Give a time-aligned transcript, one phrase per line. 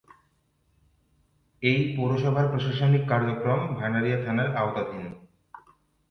[1.63, 5.05] এ পৌরসভার প্রশাসনিক কার্যক্রম ভান্ডারিয়া থানার আওতাধীন।